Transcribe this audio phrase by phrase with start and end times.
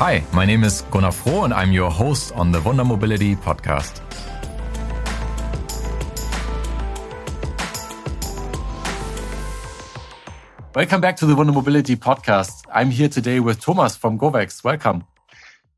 [0.00, 4.00] Hi, my name is Gunnar Froh and I'm your host on the Wunder Mobility podcast.
[10.74, 12.64] Welcome back to the Wunder Mobility podcast.
[12.72, 14.64] I'm here today with Thomas from Govecs.
[14.64, 15.04] Welcome.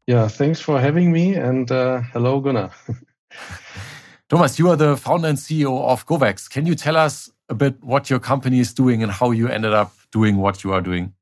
[0.06, 2.70] Yeah, thanks for having me and uh, hello, Gunnar.
[4.28, 6.48] Thomas, you are the founder and CEO of Govecs.
[6.48, 9.72] Can you tell us a bit what your company is doing and how you ended
[9.72, 11.12] up doing what you are doing?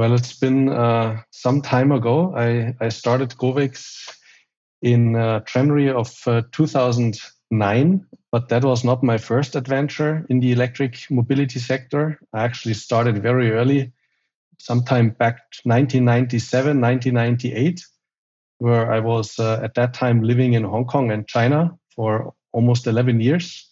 [0.00, 2.34] Well, it's been uh, some time ago.
[2.34, 4.10] I, I started Govecs
[4.80, 10.52] in uh, January of uh, 2009, but that was not my first adventure in the
[10.52, 12.18] electric mobility sector.
[12.32, 13.92] I actually started very early,
[14.58, 17.84] sometime back 1997, 1998,
[18.56, 22.86] where I was uh, at that time living in Hong Kong and China for almost
[22.86, 23.70] 11 years.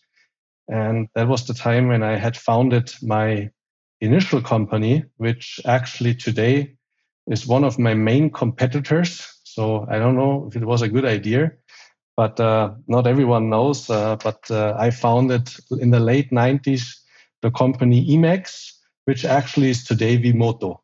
[0.68, 3.48] And that was the time when I had founded my
[4.00, 6.74] initial company, which actually today
[7.26, 9.26] is one of my main competitors.
[9.44, 11.52] So I don't know if it was a good idea,
[12.16, 13.90] but uh, not everyone knows.
[13.90, 16.94] Uh, but uh, I founded in the late 90s
[17.42, 20.78] the company e-max, which actually is today Vmoto.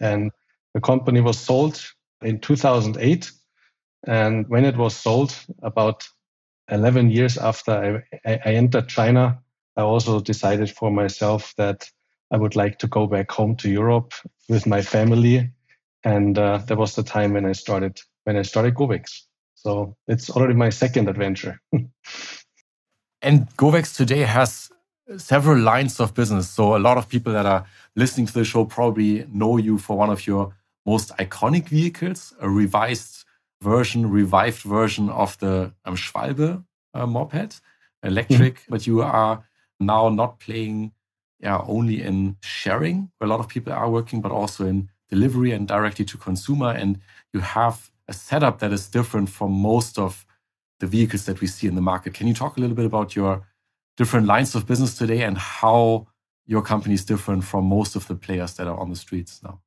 [0.00, 0.30] And
[0.74, 1.80] the company was sold
[2.22, 3.30] in 2008.
[4.06, 6.08] And when it was sold, about
[6.70, 9.38] 11 years after I, I entered China,
[9.76, 11.88] I also decided for myself that
[12.32, 14.14] I would like to go back home to Europe
[14.48, 15.50] with my family.
[16.02, 19.20] And uh, that was the time when I started when I started Govecs.
[19.54, 21.60] So it's already my second adventure.
[23.22, 24.70] and Govecs today has
[25.18, 26.48] several lines of business.
[26.48, 29.96] So a lot of people that are listening to the show probably know you for
[29.96, 30.54] one of your
[30.86, 33.24] most iconic vehicles, a revised
[33.60, 37.60] version, revived version of the um, Schwalbe uh, moped,
[38.02, 38.54] electric.
[38.54, 38.70] Mm -hmm.
[38.70, 39.42] But you are
[39.78, 40.92] now not playing
[41.42, 45.50] yeah, only in sharing, where a lot of people are working, but also in delivery
[45.50, 46.70] and directly to consumer.
[46.70, 47.00] And
[47.32, 50.24] you have a setup that is different from most of
[50.80, 52.14] the vehicles that we see in the market.
[52.14, 53.46] Can you talk a little bit about your
[53.96, 56.06] different lines of business today and how
[56.46, 59.60] your company is different from most of the players that are on the streets now?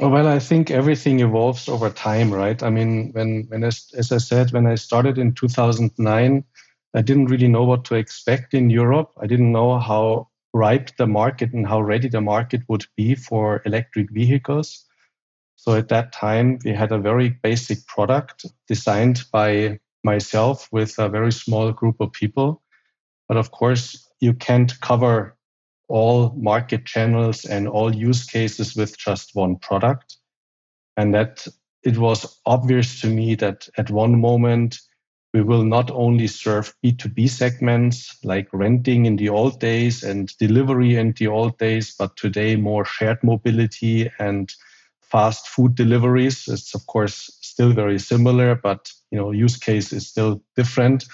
[0.00, 2.62] Oh, well, I think everything evolves over time, right?
[2.62, 6.44] I mean, when, when as, as I said, when I started in 2009,
[6.94, 9.12] I didn't really know what to expect in Europe.
[9.20, 13.62] I didn't know how ripe the market and how ready the market would be for
[13.66, 14.84] electric vehicles.
[15.56, 21.08] So at that time, we had a very basic product designed by myself with a
[21.08, 22.62] very small group of people.
[23.28, 25.36] But of course, you can't cover
[25.88, 30.16] all market channels and all use cases with just one product.
[30.96, 31.46] And that
[31.82, 34.78] it was obvious to me that at one moment
[35.36, 40.96] we will not only serve B2B segments like renting in the old days and delivery
[40.96, 44.50] in the old days, but today more shared mobility and
[45.02, 46.48] fast food deliveries.
[46.48, 51.04] It's of course still very similar, but you know, use case is still different.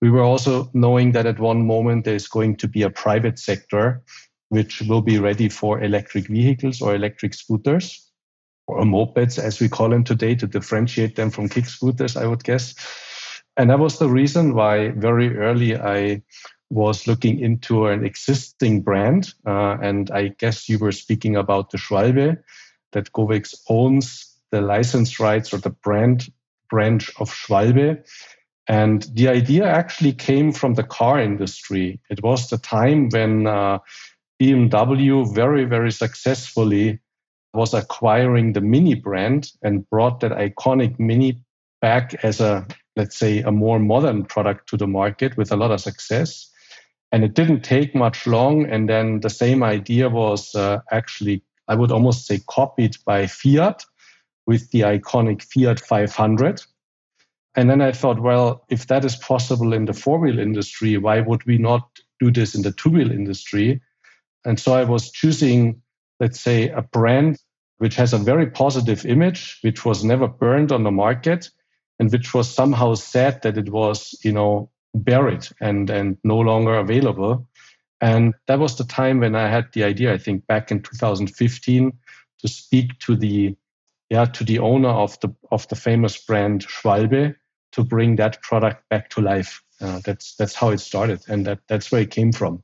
[0.00, 4.02] We were also knowing that at one moment there's going to be a private sector
[4.48, 8.08] which will be ready for electric vehicles or electric scooters
[8.66, 12.44] or mopeds, as we call them today, to differentiate them from kick scooters, I would
[12.44, 12.74] guess.
[13.58, 16.22] And that was the reason why very early I
[16.70, 19.34] was looking into an existing brand.
[19.44, 22.38] Uh, and I guess you were speaking about the Schwalbe,
[22.92, 26.30] that Govecs owns the license rights or the brand
[26.70, 28.02] branch of Schwalbe.
[28.68, 32.00] And the idea actually came from the car industry.
[32.10, 33.78] It was the time when uh,
[34.40, 37.00] BMW very, very successfully
[37.54, 41.40] was acquiring the Mini brand and brought that iconic Mini
[41.80, 42.66] back as a
[42.98, 46.50] let's say, a more modern product to the market with a lot of success.
[47.12, 48.66] And it didn't take much long.
[48.66, 53.84] And then the same idea was uh, actually, I would almost say, copied by Fiat
[54.46, 56.60] with the iconic Fiat 500.
[57.54, 61.20] And then I thought, well, if that is possible in the four wheel industry, why
[61.20, 61.88] would we not
[62.18, 63.80] do this in the two wheel industry?
[64.44, 65.82] And so I was choosing,
[66.18, 67.38] let's say, a brand
[67.78, 71.48] which has a very positive image, which was never burned on the market,
[71.98, 76.74] and which was somehow sad that it was, you know, buried and, and no longer
[76.74, 77.46] available.
[78.00, 81.92] And that was the time when I had the idea, I think back in 2015,
[82.40, 83.56] to speak to the
[84.10, 87.34] yeah, to the owner of the of the famous brand Schwalbe
[87.72, 89.62] to bring that product back to life.
[89.80, 92.62] Uh, that's that's how it started, and that that's where it came from.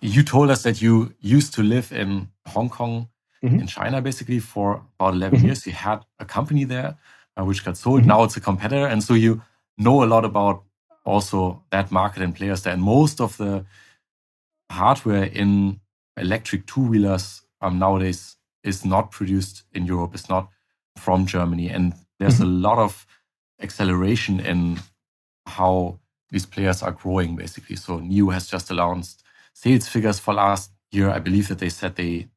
[0.00, 3.08] You told us that you used to live in Hong Kong,
[3.42, 3.60] mm -hmm.
[3.60, 5.44] in China, basically for about 11 mm -hmm.
[5.46, 5.64] years.
[5.64, 6.96] You had a company there
[7.38, 8.00] uh, which got sold.
[8.00, 8.08] Mm-hmm.
[8.08, 8.86] Now it's a competitor.
[8.86, 9.42] And so you
[9.76, 10.64] know a lot about
[11.04, 12.72] also that market and players there.
[12.72, 13.64] And most of the
[14.70, 15.80] hardware in
[16.16, 20.14] electric two wheelers um, nowadays is not produced in Europe.
[20.14, 20.48] It's not
[20.96, 21.68] from Germany.
[21.68, 22.44] And there's mm-hmm.
[22.44, 23.06] a lot of
[23.60, 24.80] acceleration in
[25.46, 25.98] how
[26.30, 27.76] these players are growing, basically.
[27.76, 29.22] So NIU has just announced
[29.54, 31.08] sales figures for last year.
[31.10, 32.28] I believe that they said they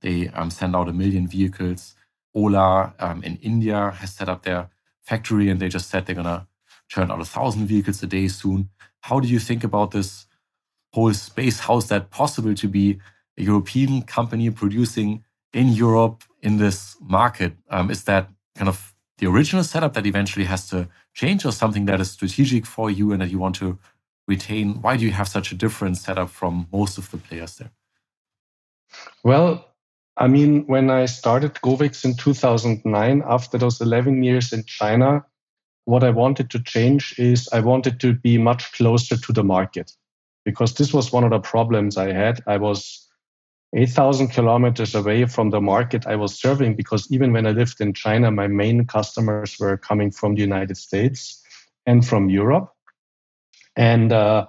[0.00, 1.94] they um, send out a million vehicles.
[2.34, 4.68] Ola um, in India has set up their
[5.02, 6.46] factory, and they just said they're gonna
[6.88, 8.68] churn out a thousand vehicles a day soon.
[9.00, 10.26] How do you think about this
[10.92, 11.60] whole space?
[11.60, 12.98] How is that possible to be
[13.38, 17.54] a European company producing in Europe in this market?
[17.70, 21.84] Um, is that kind of the original setup that eventually has to change, or something
[21.86, 23.78] that is strategic for you and that you want to
[24.26, 24.80] retain?
[24.80, 27.70] Why do you have such a different setup from most of the players there?
[29.22, 29.69] Well,
[30.20, 35.24] I mean, when I started Govecs in 2009, after those 11 years in China,
[35.86, 39.92] what I wanted to change is I wanted to be much closer to the market
[40.44, 42.42] because this was one of the problems I had.
[42.46, 43.08] I was
[43.74, 47.94] 8,000 kilometers away from the market I was serving because even when I lived in
[47.94, 51.42] China, my main customers were coming from the United States
[51.86, 52.74] and from Europe.
[53.74, 54.48] And uh,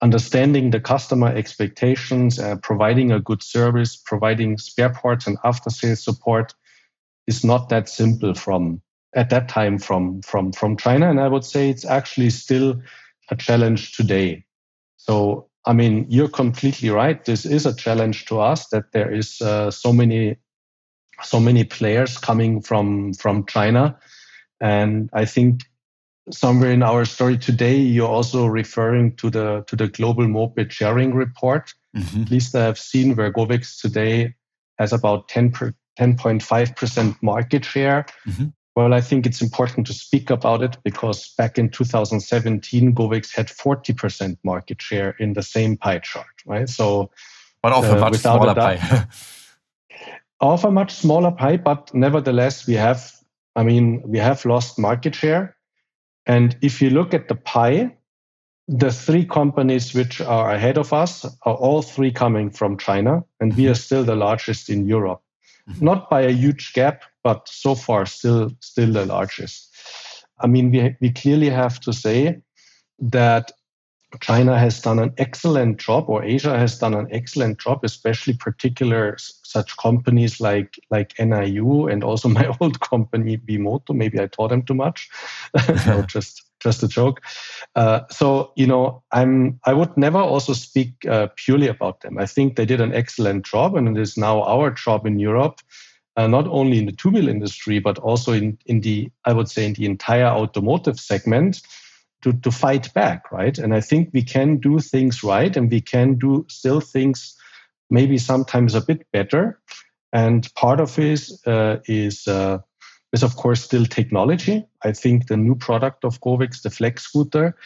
[0.00, 6.02] understanding the customer expectations, uh, providing a good service, providing spare parts and after sales
[6.02, 6.54] support
[7.26, 8.80] is not that simple from
[9.14, 11.10] at that time from from from China.
[11.10, 12.80] And I would say it's actually still
[13.30, 14.44] a challenge today.
[14.96, 17.22] So I mean, you're completely right.
[17.24, 20.36] This is a challenge to us that there is uh, so many
[21.22, 23.98] so many players coming from from China,
[24.60, 25.62] and I think
[26.30, 31.14] somewhere in our story today, you're also referring to the to the global moped sharing
[31.14, 31.74] report.
[31.96, 32.22] Mm-hmm.
[32.22, 34.34] At least I have seen where Govecs today
[34.78, 38.06] has about 10 per, 10.5% market share.
[38.26, 38.46] Mm-hmm.
[38.76, 43.48] Well, I think it's important to speak about it because back in 2017, Govecs had
[43.48, 46.68] 40% market share in the same pie chart, right?
[46.68, 47.10] So,
[47.60, 49.08] but of uh, a much smaller pie.
[50.40, 53.12] of a much smaller pie, but nevertheless, we have,
[53.56, 55.56] I mean, we have lost market share.
[56.28, 57.96] And if you look at the pie,
[58.68, 63.56] the three companies which are ahead of us are all three coming from China, and
[63.56, 63.76] we are mm-hmm.
[63.76, 65.22] still the largest in Europe.
[65.68, 65.84] Mm-hmm.
[65.84, 69.74] Not by a huge gap, but so far still still the largest.
[70.38, 72.42] I mean, we we clearly have to say
[73.00, 73.52] that
[74.20, 79.16] China has done an excellent job, or Asia has done an excellent job, especially particular
[79.18, 83.94] such companies like like NIU and also my old company Vmoto.
[83.94, 85.10] Maybe I taught them too much.
[85.86, 87.20] no, just just a joke.
[87.76, 92.18] Uh, so you know, I'm I would never also speak uh, purely about them.
[92.18, 95.60] I think they did an excellent job, and it is now our job in Europe.
[96.16, 99.64] Uh, not only in the two-wheel industry, but also in, in the, I would say,
[99.64, 101.60] in the entire automotive segment,
[102.22, 103.58] to, to fight back, right?
[103.58, 107.36] And I think we can do things right and we can do still things
[107.90, 109.60] maybe sometimes a bit better.
[110.12, 112.58] And part of it uh, is, uh,
[113.12, 114.66] is, of course, still technology.
[114.82, 117.56] I think the new product of Govecs, the Flex Scooter,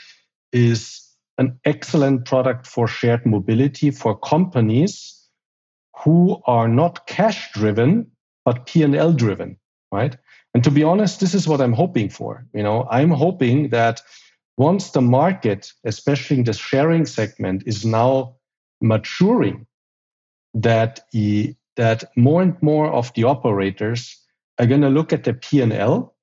[0.52, 1.08] is
[1.38, 5.18] an excellent product for shared mobility for companies
[6.04, 8.10] who are not cash driven,
[8.44, 9.56] but P&L driven,
[9.90, 10.16] right?
[10.54, 12.46] And to be honest, this is what I'm hoping for.
[12.52, 14.02] You know, I'm hoping that
[14.56, 18.36] once the market, especially in the sharing segment, is now
[18.80, 19.66] maturing,
[20.54, 21.00] that
[21.76, 24.20] that more and more of the operators
[24.58, 26.14] are going to look at the P&L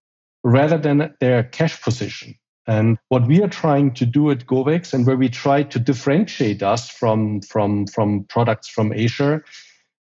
[0.44, 2.36] rather than their cash position.
[2.68, 6.62] And what we are trying to do at Govecs and where we try to differentiate
[6.62, 9.42] us from, from, from products from Asia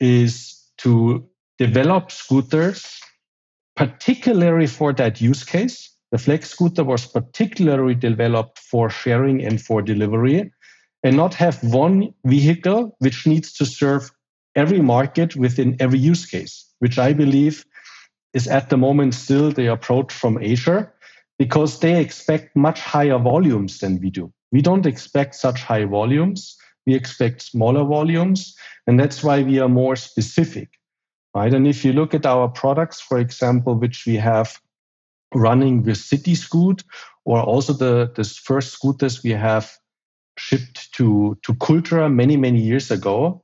[0.01, 2.99] is to develop scooters
[3.77, 9.83] particularly for that use case the Flex scooter was particularly developed for sharing and for
[9.83, 10.53] delivery,
[11.03, 14.11] and not have one vehicle which needs to serve
[14.55, 17.65] every market within every use case, which I believe
[18.33, 20.91] is at the moment still the approach from Asia
[21.39, 24.33] because they expect much higher volumes than we do.
[24.53, 26.57] We don't expect such high volumes.
[26.87, 28.57] We expect smaller volumes.
[28.87, 30.71] And that's why we are more specific.
[31.35, 31.53] Right.
[31.53, 34.59] And if you look at our products, for example, which we have
[35.35, 36.83] running with Cityscoot
[37.25, 39.73] or also the, the first scooters we have
[40.39, 43.43] shipped to, to Cooltra many, many years ago.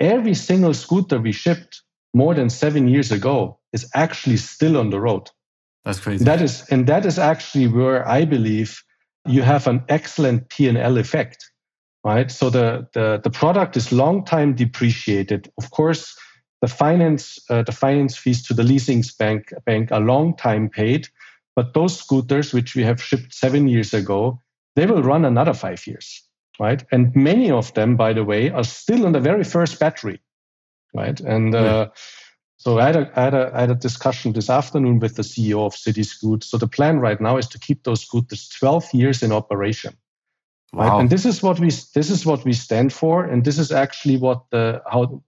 [0.00, 5.00] Every single scooter we shipped more than seven years ago is actually still on the
[5.00, 5.30] road.
[5.84, 6.24] That's crazy.
[6.24, 8.82] That is, and that is actually where I believe
[9.26, 11.50] you have an excellent P&L effect,
[12.04, 12.30] right?
[12.30, 15.50] So the, the, the product is long time depreciated.
[15.58, 16.16] Of course,
[16.64, 21.06] the finance, uh, the finance fees to the leasing bank, bank are long time paid.
[21.54, 24.40] But those scooters, which we have shipped seven years ago,
[24.74, 26.22] they will run another five years,
[26.58, 26.82] right?
[26.90, 30.22] And many of them, by the way, are still on the very first battery,
[30.94, 31.20] right?
[31.20, 31.90] And uh,
[32.56, 35.22] So I had, a, I, had a, I had a discussion this afternoon with the
[35.22, 36.42] CEO of Cityscoot.
[36.44, 39.94] So the plan right now is to keep those scooters 12 years in operation.
[40.72, 40.88] Wow.
[40.88, 41.00] Right?
[41.00, 44.16] And this is what we this is what we stand for, and this is actually
[44.16, 45.22] what the how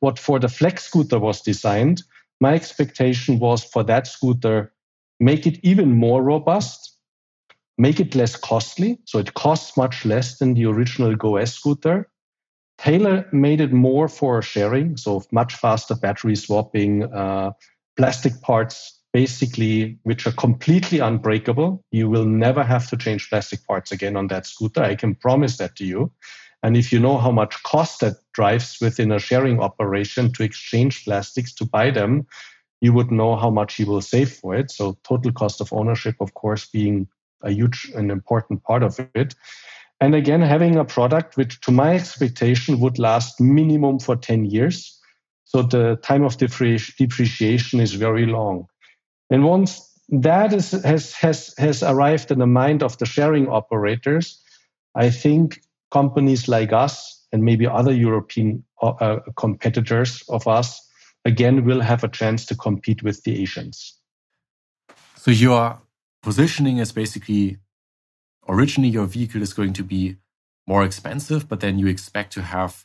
[0.00, 2.02] what for the flex scooter was designed.
[2.40, 4.72] My expectation was for that scooter,
[5.20, 6.96] make it even more robust,
[7.78, 12.08] make it less costly, so it costs much less than the original Go S scooter.
[12.78, 17.52] Taylor made it more for sharing, so much faster battery swapping, uh,
[17.96, 21.82] plastic parts basically which are completely unbreakable.
[21.90, 24.82] You will never have to change plastic parts again on that scooter.
[24.82, 26.12] I can promise that to you.
[26.66, 31.04] And if you know how much cost that drives within a sharing operation to exchange
[31.04, 32.26] plastics to buy them,
[32.80, 34.72] you would know how much you will save for it.
[34.72, 37.06] So total cost of ownership, of course, being
[37.44, 39.36] a huge and important part of it.
[40.00, 45.00] And again, having a product which, to my expectation, would last minimum for 10 years.
[45.44, 48.66] So the time of depreciation is very long.
[49.30, 54.42] And once that is, has, has, has arrived in the mind of the sharing operators,
[54.96, 60.80] I think companies like us and maybe other European uh, uh, competitors of us,
[61.24, 63.98] again, will have a chance to compete with the Asians.
[65.16, 65.80] So your
[66.22, 67.58] positioning is basically
[68.48, 70.16] originally your vehicle is going to be
[70.66, 72.84] more expensive, but then you expect to have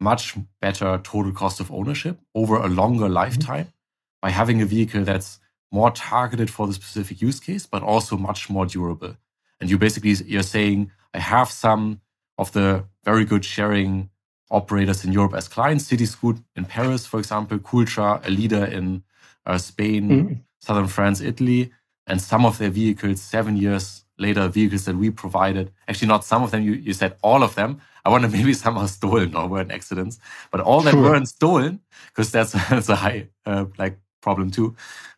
[0.00, 3.14] much better total cost of ownership over a longer mm-hmm.
[3.14, 4.22] lifetime mm -hmm.
[4.22, 5.40] by having a vehicle that's
[5.70, 9.14] more targeted for the specific use case, but also much more durable.
[9.60, 12.00] And you basically, you're saying, I have some
[12.40, 14.08] of the very good sharing
[14.50, 19.02] operators in Europe as clients, Cityscoot in Paris, for example, Cooltra, a leader in
[19.46, 20.40] uh, Spain, mm.
[20.58, 21.70] southern France, Italy,
[22.06, 25.70] and some of their vehicles seven years later, vehicles that we provided.
[25.86, 27.80] Actually, not some of them, you, you said all of them.
[28.04, 30.18] I wonder maybe some are stolen or were in accidents,
[30.50, 34.74] but all that weren't stolen, because that's, that's a high, uh, like problem too.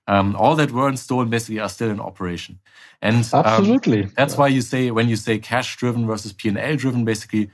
[0.09, 2.59] Um, all that weren't stolen basically are still in operation.
[3.01, 4.41] And um, absolutely, that's yeah.
[4.41, 7.51] why you say when you say cash driven versus P and L driven, basically,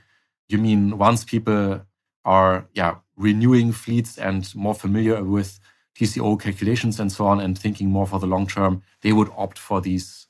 [0.47, 1.81] you mean once people
[2.25, 5.59] are yeah renewing fleets and more familiar with
[5.95, 9.59] TCO calculations and so on, and thinking more for the long term, they would opt
[9.59, 10.27] for these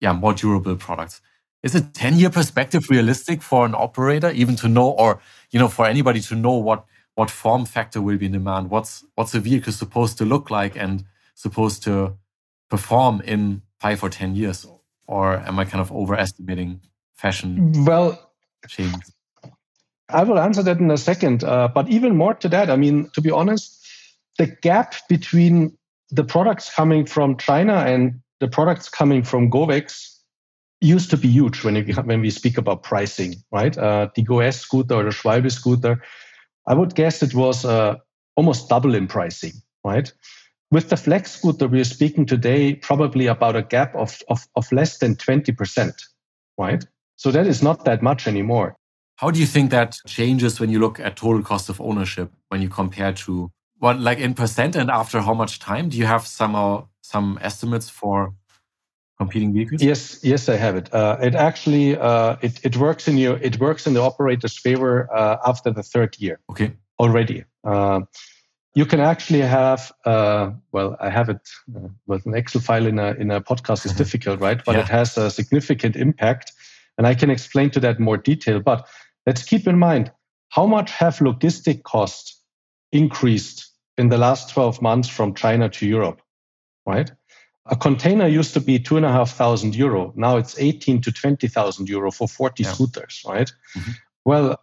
[0.00, 1.20] yeah more durable products.
[1.62, 5.20] Is a 10 year perspective realistic for an operator even to know or
[5.50, 6.84] you know for anybody to know what
[7.14, 8.70] what form factor will be in demand?
[8.70, 11.04] What's what's the vehicle supposed to look like and
[11.34, 12.16] supposed to
[12.70, 14.66] perform in five or ten years?
[15.06, 16.80] Or am I kind of overestimating
[17.14, 17.84] fashion?
[17.84, 18.32] Well,
[18.68, 18.94] change?
[20.08, 21.44] I will answer that in a second.
[21.44, 23.86] Uh, but even more to that, I mean, to be honest,
[24.38, 25.76] the gap between
[26.10, 30.10] the products coming from China and the products coming from Govecs
[30.80, 33.76] used to be huge when, it, when we speak about pricing, right?
[33.76, 36.02] Uh, the Go S scooter or the Schwalbe scooter
[36.66, 37.96] I would guess it was uh,
[38.36, 39.52] almost double in pricing,
[39.84, 40.12] right?
[40.70, 44.98] With the flex scooter we're speaking today, probably about a gap of, of, of less
[44.98, 45.92] than 20%,
[46.58, 46.84] right?
[47.16, 48.76] So that is not that much anymore.
[49.16, 52.60] How do you think that changes when you look at total cost of ownership when
[52.60, 55.88] you compare to what, like in percent and after how much time?
[55.88, 58.34] Do you have somehow some estimates for
[59.18, 59.82] competing vehicles?
[59.82, 60.92] Yes, yes, I have it.
[60.92, 65.08] Uh, it actually uh, it it works in your it works in the operator's favor
[65.14, 66.40] uh, after the third year.
[66.50, 67.44] Okay, already.
[67.64, 68.00] Uh,
[68.74, 72.98] you can actually have uh, well, I have it uh, with an Excel file in
[72.98, 74.60] a in a podcast is difficult, right?
[74.64, 74.82] But yeah.
[74.82, 76.52] it has a significant impact,
[76.98, 78.60] and I can explain to that more detail.
[78.60, 78.86] But
[79.26, 80.12] let's keep in mind
[80.48, 82.40] how much have logistic costs
[82.92, 86.20] increased in the last 12 months from China to Europe,
[86.86, 87.10] right?
[87.66, 90.12] A container used to be two and a half thousand euro.
[90.16, 92.72] Now it's 18 to 20,000 euro for 40 yeah.
[92.72, 93.50] scooters, right?
[93.76, 93.90] Mm-hmm.
[94.26, 94.60] Well,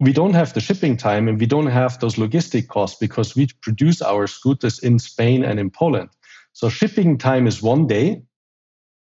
[0.00, 3.48] we don't have the shipping time and we don't have those logistic costs because we
[3.62, 6.08] produce our scooters in Spain and in Poland.
[6.52, 8.22] So shipping time is one day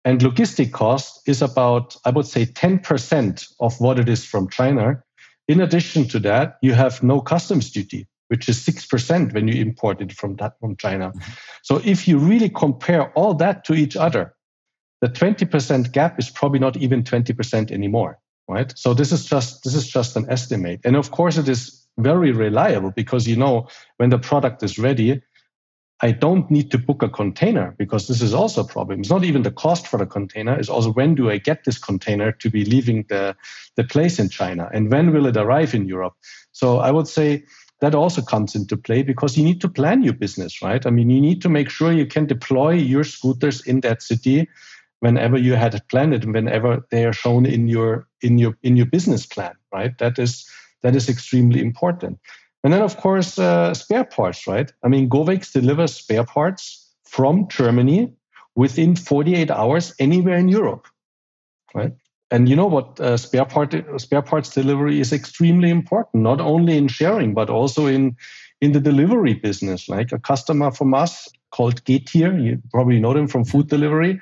[0.06, 5.04] and logistic cost is about, I would say, 10% of what it is from China.
[5.48, 10.02] In addition to that, you have no customs duty which is 6% when you import
[10.02, 11.12] it from that from China.
[11.12, 11.32] Mm-hmm.
[11.62, 14.34] So if you really compare all that to each other,
[15.02, 18.74] the 20% gap is probably not even 20% anymore, right?
[18.76, 20.80] So this is just this is just an estimate.
[20.84, 25.22] And of course it is very reliable because you know when the product is ready,
[26.02, 29.02] I don't need to book a container because this is also a problem.
[29.02, 31.78] It's not even the cost for the container, it's also when do I get this
[31.78, 33.36] container to be leaving the,
[33.76, 36.16] the place in China and when will it arrive in Europe?
[36.52, 37.44] So I would say
[37.84, 40.86] that also comes into play because you need to plan your business, right?
[40.86, 44.48] I mean, you need to make sure you can deploy your scooters in that city
[45.02, 48.86] whenever you had planned and whenever they are shown in your in your in your
[48.86, 49.98] business plan, right?
[49.98, 50.50] That is
[50.82, 52.20] that is extremely important.
[52.64, 54.72] And then, of course, uh, spare parts, right?
[54.82, 58.14] I mean, Govecs delivers spare parts from Germany
[58.56, 60.88] within 48 hours anywhere in Europe,
[61.74, 61.92] right?
[62.34, 63.00] And you know what?
[63.00, 67.86] Uh, spare part spare parts delivery is extremely important, not only in sharing but also
[67.86, 68.18] in
[68.60, 69.88] in the delivery business.
[69.88, 74.20] Like a customer from us called Getir, you probably know them from food delivery.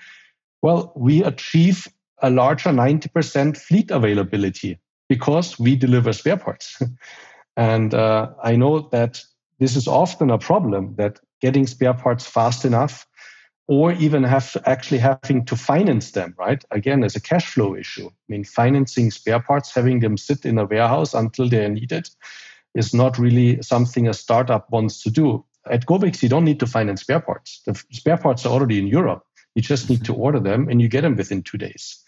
[0.62, 1.88] Well, we achieve
[2.22, 4.78] a larger 90% fleet availability
[5.08, 6.82] because we deliver spare parts.
[7.56, 9.24] and uh, I know that
[9.60, 13.08] this is often a problem that getting spare parts fast enough
[13.68, 16.64] or even have actually having to finance them, right?
[16.72, 18.08] Again, as a cash flow issue.
[18.08, 22.10] I mean, financing spare parts, having them sit in a warehouse until they're needed
[22.76, 25.46] is not really something a startup wants to do.
[25.70, 27.62] At Govecs, you don't need to finance spare parts.
[27.66, 29.24] The spare parts are already in Europe.
[29.56, 32.02] You just need to order them and you get them within two days.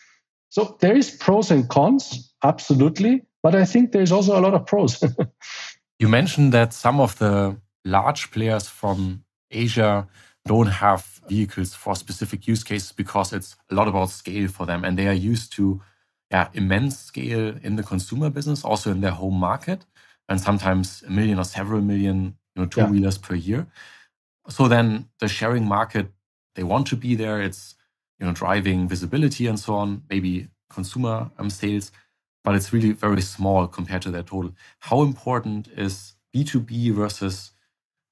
[0.50, 3.24] So there is pros and cons, absolutely.
[3.42, 5.04] But I think there's also a lot of pros.
[6.00, 10.08] you mentioned that some of the large players from Asia
[10.46, 14.84] don't have vehicles for specific use cases because it's a lot about scale for them
[14.84, 15.82] and they are used to
[16.34, 19.86] yeah, immense scale in the consumer business, also in their home market,
[20.28, 23.28] and sometimes a million or several million you know, two wheelers yeah.
[23.28, 23.68] per year.
[24.50, 26.08] So then the sharing market,
[26.56, 27.40] they want to be there.
[27.40, 27.76] It's
[28.20, 31.92] you know driving visibility and so on, maybe consumer um, sales,
[32.44, 34.54] but it's really very small compared to their total.
[34.80, 37.52] How important is B2B versus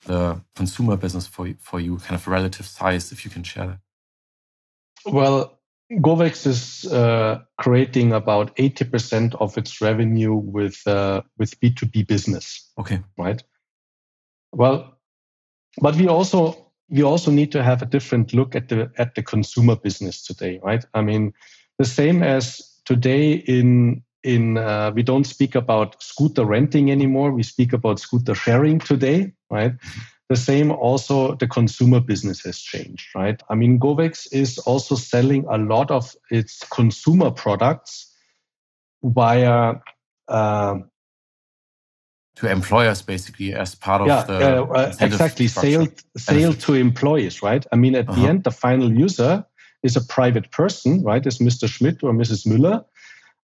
[0.05, 3.79] the consumer business for for you, kind of relative size, if you can share that?
[5.05, 5.59] Well,
[5.91, 11.85] Govecs is uh, creating about eighty percent of its revenue with uh, with B two
[11.85, 12.71] B business.
[12.77, 13.43] Okay, right.
[14.51, 14.97] Well,
[15.81, 19.23] but we also we also need to have a different look at the at the
[19.23, 20.83] consumer business today, right?
[20.93, 21.33] I mean,
[21.77, 27.43] the same as today in in uh, we don't speak about scooter renting anymore we
[27.43, 29.73] speak about scooter sharing today right?
[30.29, 33.39] The same also the consumer business has changed right?
[33.49, 38.15] I mean govecs is also selling a lot of its consumer products
[39.03, 39.75] via
[40.27, 40.75] uh,
[42.35, 45.47] to employers basically as part of yeah, the uh, exactly.
[45.47, 47.65] sale sale to employees right?
[47.71, 48.21] I mean at uh-huh.
[48.21, 49.45] the end the final user
[49.83, 51.25] is a private person right?
[51.25, 52.85] Is mr schmidt or mrs müller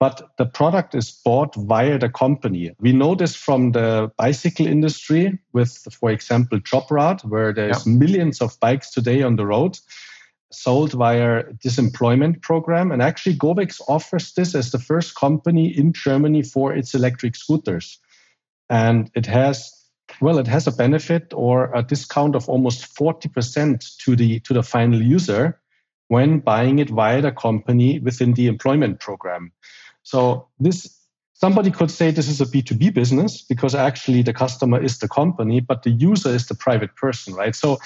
[0.00, 2.72] but the product is bought via the company.
[2.80, 7.92] We know this from the bicycle industry with, for example, Jobrad, where there's yeah.
[7.92, 9.78] millions of bikes today on the road
[10.52, 12.90] sold via this employment program.
[12.90, 17.98] And actually, Govecs offers this as the first company in Germany for its electric scooters.
[18.68, 19.76] And it has
[20.20, 24.62] well, it has a benefit or a discount of almost 40% to the to the
[24.62, 25.60] final user
[26.08, 29.52] when buying it via the company within the employment program.
[30.02, 30.96] So this
[31.34, 35.60] somebody could say this is a B2B business because actually the customer is the company,
[35.60, 37.54] but the user is the private person, right?
[37.54, 37.78] So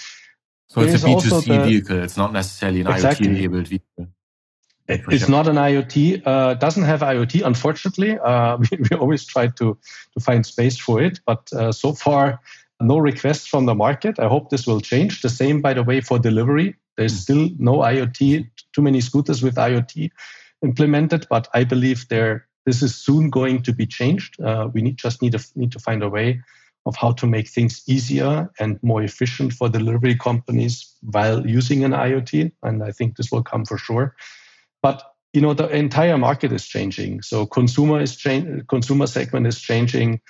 [0.69, 2.03] so it's a B2C the, vehicle.
[2.03, 3.29] It's not necessarily an exactly.
[3.29, 4.09] IoT enabled vehicle.
[4.87, 6.27] It's not an IoT.
[6.27, 8.19] Uh, doesn't have IoT, unfortunately.
[8.19, 9.79] Uh, we, we, always try to
[10.15, 12.41] to find space for it, but uh, so far
[12.81, 14.19] no requests from the market.
[14.19, 15.23] I hope this will change.
[15.23, 16.77] The same, by the way, for delivery.
[16.97, 17.19] There's hmm.
[17.19, 18.51] still no IoT.
[18.75, 20.11] Too many scooters with IoT
[20.65, 24.41] implemented, but I believe there this is soon going to be changed.
[24.41, 26.41] Uh, we need, just need to need to find a way
[26.87, 31.93] of how to make things easier and more efficient for delivery companies while using an
[31.93, 34.15] IoT, and I think this will come for sure.
[34.83, 39.61] But you know the entire market is changing, so consumer is change, consumer segment is
[39.61, 40.21] changing,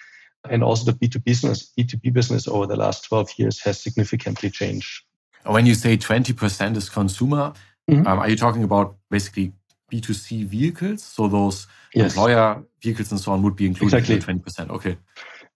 [0.48, 3.60] and also the B two business B two B business over the last twelve years
[3.62, 5.02] has significantly changed.
[5.44, 7.52] When you say twenty percent is consumer,
[7.90, 8.06] mm-hmm.
[8.06, 9.52] um, are you talking about basically
[9.92, 11.02] B2C vehicles.
[11.02, 12.14] So those yes.
[12.14, 14.32] employer vehicles and so on would be included exactly.
[14.32, 14.70] in 20%.
[14.70, 14.96] Okay.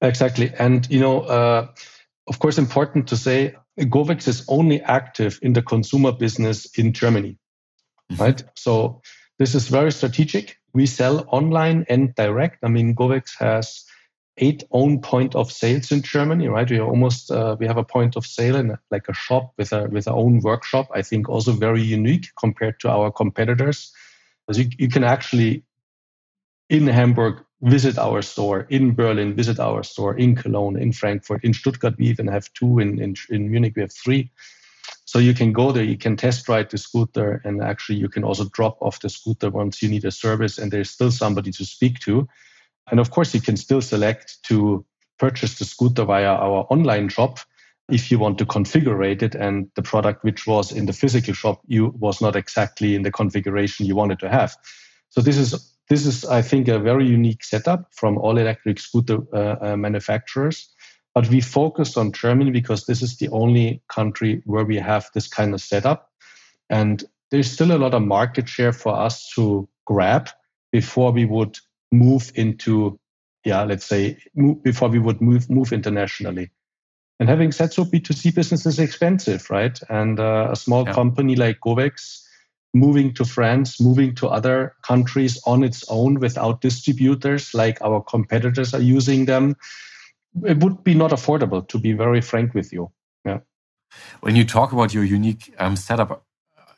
[0.00, 0.52] Exactly.
[0.58, 1.68] And, you know, uh,
[2.28, 7.38] of course, important to say Govecs is only active in the consumer business in Germany,
[8.12, 8.22] mm-hmm.
[8.22, 8.42] right?
[8.54, 9.02] So
[9.38, 10.58] this is very strategic.
[10.74, 12.58] We sell online and direct.
[12.62, 13.84] I mean, Govecs has
[14.40, 16.70] eight own point of sales in Germany, right?
[16.70, 19.72] We are almost uh, we have a point of sale and like a shop with
[19.72, 20.88] a with our own workshop.
[20.94, 23.92] I think also very unique compared to our competitors.
[24.48, 25.62] Because you, you can actually,
[26.70, 31.52] in Hamburg, visit our store, in Berlin, visit our store, in Cologne, in Frankfurt, in
[31.52, 34.30] Stuttgart, we even have two, in, in, in Munich, we have three.
[35.04, 38.24] So you can go there, you can test ride the scooter, and actually you can
[38.24, 41.66] also drop off the scooter once you need a service and there's still somebody to
[41.66, 42.26] speak to.
[42.90, 44.84] And of course, you can still select to
[45.18, 47.40] purchase the scooter via our online shop
[47.90, 51.60] if you want to configure it and the product which was in the physical shop
[51.66, 54.56] you was not exactly in the configuration you wanted to have
[55.08, 59.18] so this is this is i think a very unique setup from all electric scooter
[59.32, 60.68] uh, uh, manufacturers
[61.18, 65.26] But we focused on Germany because this is the only country where we have this
[65.26, 66.12] kind of setup.
[66.70, 70.28] And there's still a lot of market share for us to grab
[70.70, 71.58] before we would
[71.90, 73.00] move into,
[73.44, 76.50] yeah, let's say, move, before we would move move internationally.
[77.20, 79.78] And having said so, B2C business is expensive, right?
[79.88, 80.92] And uh, a small yeah.
[80.92, 82.22] company like Govecs
[82.74, 88.74] moving to France, moving to other countries on its own without distributors like our competitors
[88.74, 89.56] are using them,
[90.44, 92.90] it would be not affordable, to be very frank with you.
[93.24, 93.38] Yeah.
[94.20, 96.24] When you talk about your unique um, setup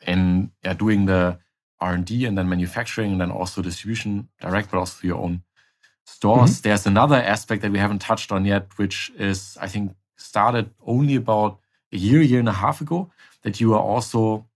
[0.06, 1.38] in yeah, doing the
[1.80, 5.42] R&D and then manufacturing and then also distribution direct, but also your own
[6.06, 6.68] stores, mm-hmm.
[6.68, 11.16] there's another aspect that we haven't touched on yet, which is, I think, started only
[11.16, 11.58] about
[11.92, 13.10] a year, year and a half ago,
[13.42, 14.46] that you are also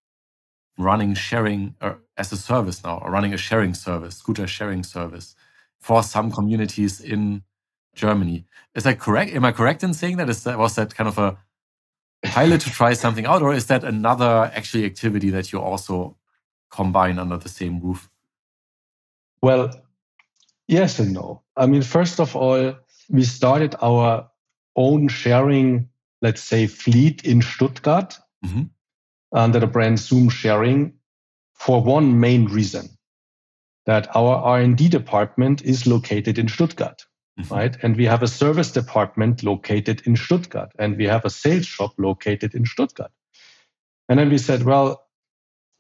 [0.79, 5.35] running sharing uh, as a service now, or running a sharing service, scooter sharing service
[5.81, 7.43] for some communities in
[7.95, 8.45] Germany.
[8.75, 9.33] Is that correct?
[9.33, 10.29] Am I correct in saying that?
[10.29, 11.37] Is that was that kind of a
[12.23, 16.17] pilot to try something out, or is that another actually activity that you also
[16.71, 18.11] combine under the same roof?
[19.41, 19.71] Well,
[20.67, 21.43] yes and no.
[21.57, 22.75] I mean, first of all,
[23.11, 24.29] we started our
[24.77, 25.89] own sharing,
[26.23, 28.19] let's say, fleet in Stuttgart.
[28.45, 28.65] Mm-hmm
[29.35, 30.95] under the brand Zoom Sharing
[31.55, 32.89] for one main reason
[33.87, 37.05] that our R&D department is located in Stuttgart,
[37.39, 37.55] mm-hmm.
[37.55, 37.77] right?
[37.83, 41.93] And we have a service department located in Stuttgart and we have a sales shop
[41.99, 43.11] located in Stuttgart.
[44.09, 45.07] And then we said, well,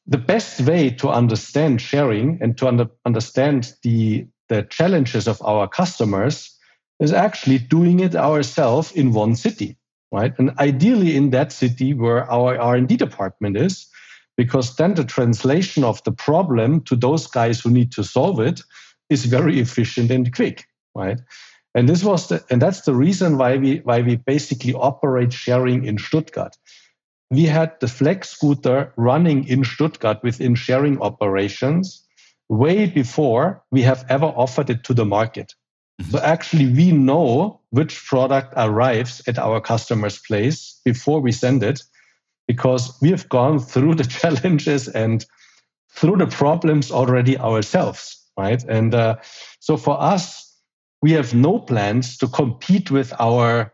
[0.06, 5.66] the best way to understand sharing and to under, understand the, the challenges of our
[5.66, 6.53] customers
[7.00, 9.76] is actually doing it ourselves in one city
[10.14, 10.32] right?
[10.38, 13.86] And ideally in that city where our R&D department is,
[14.36, 18.60] because then the translation of the problem to those guys who need to solve it
[19.10, 21.20] is very efficient and quick, right?
[21.74, 25.84] And this was the, and that's the reason why we why we basically operate sharing
[25.84, 26.56] in Stuttgart.
[27.30, 32.04] We had the Flex scooter running in Stuttgart within sharing operations
[32.48, 35.54] way before we have ever offered it to the market.
[36.00, 36.10] Mm-hmm.
[36.10, 41.82] So actually, we know which product arrives at our customer's place before we send it
[42.46, 45.24] because we have gone through the challenges and
[45.90, 48.62] through the problems already ourselves, right?
[48.64, 49.16] And uh,
[49.60, 50.52] so for us,
[51.02, 53.72] we have no plans to compete with our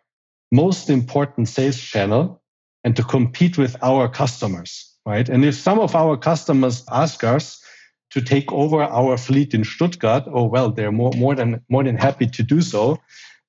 [0.53, 2.43] most important sales channel
[2.85, 5.29] and to compete with our customers, right?
[5.29, 7.63] And if some of our customers ask us,
[8.11, 11.97] to take over our fleet in Stuttgart, oh well, they're more, more than more than
[11.97, 12.99] happy to do so.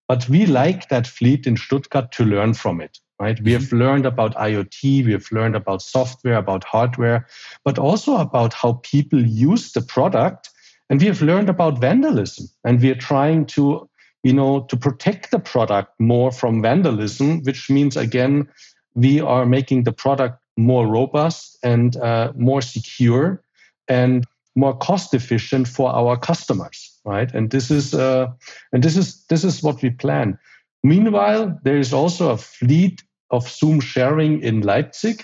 [0.07, 2.99] But we like that fleet in Stuttgart to learn from it.
[3.19, 3.39] Right?
[3.43, 7.27] We have learned about IoT, we have learned about software, about hardware,
[7.63, 10.49] but also about how people use the product.
[10.89, 12.47] And we have learned about vandalism.
[12.63, 13.87] And we are trying to,
[14.23, 18.49] you know, to protect the product more from vandalism, which means again,
[18.95, 23.41] we are making the product more robust and uh, more secure.
[23.87, 27.31] And more cost efficient for our customers, right?
[27.33, 28.27] And this is uh,
[28.73, 30.37] and this is this is what we plan.
[30.83, 35.23] Meanwhile, there is also a fleet of Zoom sharing in Leipzig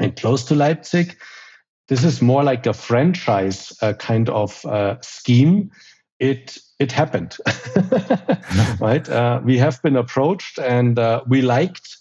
[0.00, 1.16] and close to Leipzig.
[1.88, 5.70] This is more like a franchise uh, kind of uh, scheme.
[6.18, 7.36] It it happened,
[8.80, 9.08] right?
[9.08, 11.96] Uh, we have been approached, and uh, we liked.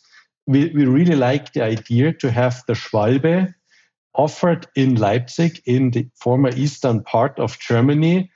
[0.47, 3.53] We, we really liked the idea to have the Schwalbe
[4.17, 8.31] offered in Leipzig, in the former eastern part of Germany,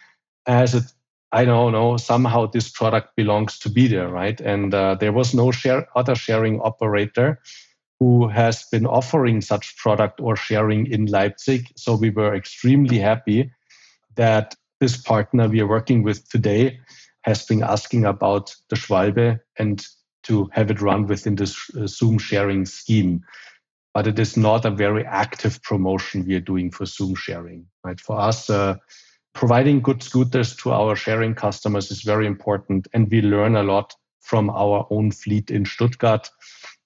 [0.45, 0.83] as it,
[1.31, 4.39] I don't know, somehow this product belongs to be there, right?
[4.41, 7.39] And uh, there was no share, other sharing operator
[7.99, 11.67] who has been offering such product or sharing in Leipzig.
[11.75, 13.51] So we were extremely happy
[14.15, 16.79] that this partner we are working with today
[17.23, 19.85] has been asking about the Schwalbe and
[20.23, 23.23] to have it run within this uh, Zoom sharing scheme
[23.99, 27.65] but it is not a very active promotion we are doing for Zoom sharing.
[27.83, 27.99] Right?
[27.99, 28.77] For us, uh,
[29.33, 33.93] providing good scooters to our sharing customers is very important, and we learn a lot
[34.21, 36.29] from our own fleet in Stuttgart,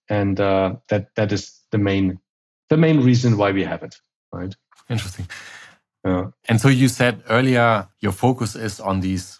[0.09, 2.17] and uh, that that is the main
[2.71, 3.95] the main reason why we have it.
[4.31, 4.55] Right?
[4.89, 5.27] Interesting.
[6.03, 6.31] Yeah.
[6.49, 9.39] And so you said earlier your focus is on these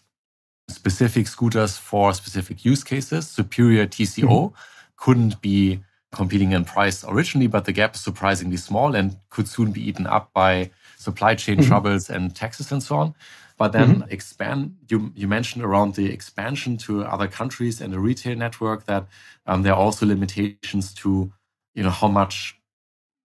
[0.69, 3.27] specific scooters for specific use cases.
[3.27, 4.55] Superior TCO mm-hmm.
[4.95, 5.79] couldn't be
[6.13, 10.07] competing in price originally, but the gap is surprisingly small and could soon be eaten
[10.07, 11.67] up by supply chain mm-hmm.
[11.67, 13.15] troubles and taxes and so on.
[13.57, 14.11] But then mm-hmm.
[14.11, 19.05] expand, you, you mentioned around the expansion to other countries and the retail network that
[19.45, 21.31] um, there are also limitations to,
[21.75, 22.59] you know, how much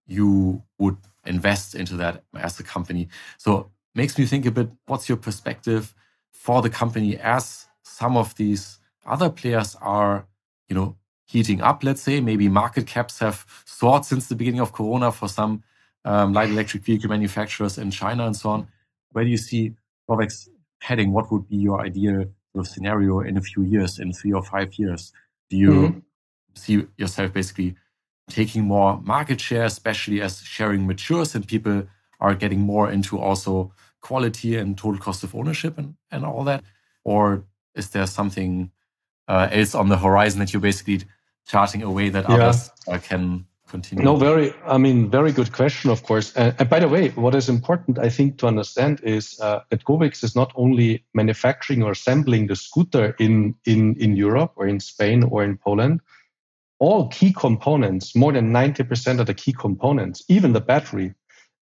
[0.07, 3.09] you would invest into that as a company.
[3.38, 5.94] So makes me think a bit, what's your perspective
[6.33, 10.27] for the company as some of these other players are
[10.68, 10.96] you know,
[11.28, 12.20] heating up, let's say.
[12.20, 15.62] Maybe market caps have soared since the beginning of Corona for some
[16.04, 18.68] um, light electric vehicle manufacturers in China and so on.
[19.12, 19.74] Where do you see
[20.08, 20.48] GOVECS
[20.80, 21.12] heading?
[21.12, 24.42] What would be your ideal sort of scenario in a few years, in three or
[24.42, 25.12] five years?
[25.50, 25.98] Do you mm-hmm.
[26.54, 27.76] see yourself basically
[28.28, 31.86] taking more market share, especially as sharing matures and people
[32.20, 36.64] are getting more into also quality and total cost of ownership and, and all that?
[37.04, 38.70] Or is there something
[39.28, 41.02] uh, else on the horizon that you're basically
[41.48, 44.04] charting a way that others uh, can continue?
[44.04, 46.37] No, very, I mean, very good question, of course.
[46.37, 49.84] Uh, and by the way, what is important, I think, to understand is uh, that
[49.84, 54.80] GOVECS is not only manufacturing or assembling the scooter in, in, in Europe or in
[54.80, 56.00] Spain or in Poland.
[56.80, 61.14] All key components, more than 90% of the key components, even the battery,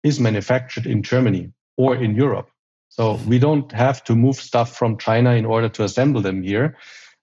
[0.02, 2.48] is manufactured in Germany or in Europe.
[2.88, 6.76] So we don't have to move stuff from China in order to assemble them here.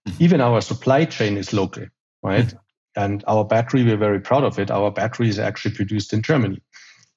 [0.08, 0.24] Mm-hmm.
[0.24, 1.86] Even our supply chain is local,
[2.22, 2.46] right?
[2.46, 2.58] Mm-hmm.
[2.96, 4.72] And our battery, we're very proud of it.
[4.72, 6.62] Our battery is actually produced in Germany,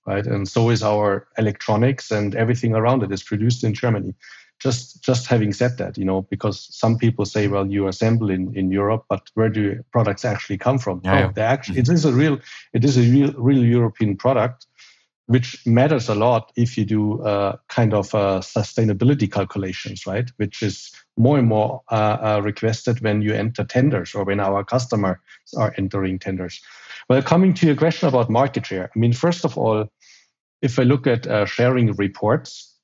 [0.06, 0.26] right?
[0.26, 4.14] And so is our electronics and everything around it is produced in Germany.
[4.60, 8.56] Just, just having said that, you know, because some people say, well, you assemble in,
[8.56, 11.00] in Europe, but where do products actually come from?
[11.02, 12.38] Yeah, no, they actually, it is a real,
[12.72, 14.66] it is a real, real European product
[15.26, 20.30] which matters a lot if you do uh, kind of uh, sustainability calculations, right?
[20.37, 24.64] Which is more and more uh, uh, requested when you enter tenders or when our
[24.64, 25.18] customers
[25.56, 26.61] are entering tenders.
[27.08, 29.87] Well, coming to your question about market share, I mean, first of all,
[30.61, 32.76] if I look at uh, sharing reports,